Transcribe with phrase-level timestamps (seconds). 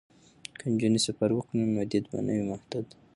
[0.57, 2.87] که نجونې سفر وکړي نو دید به نه وي محدود.